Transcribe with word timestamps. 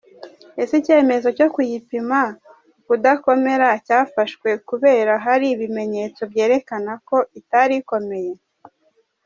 Ese 0.61 0.73
icyemezo 0.81 1.27
cyo 1.37 1.47
kuyipima 1.53 2.19
ukudakomera 2.79 3.67
cyafashwe 3.85 4.49
kubera 4.69 5.13
hari 5.25 5.45
ibimenyetso 5.55 6.21
byerekanaga 6.31 7.01
ko 7.09 7.17
itari 7.39 7.73
ikomeye? 7.81 8.33